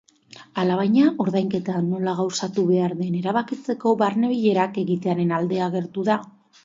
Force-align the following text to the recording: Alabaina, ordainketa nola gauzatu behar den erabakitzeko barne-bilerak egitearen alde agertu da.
Alabaina, 0.61 1.09
ordainketa 1.25 1.75
nola 1.89 2.15
gauzatu 2.21 2.63
behar 2.71 2.95
den 3.01 3.17
erabakitzeko 3.19 3.93
barne-bilerak 4.03 4.81
egitearen 4.87 5.39
alde 5.41 5.61
agertu 5.71 6.07
da. 6.09 6.19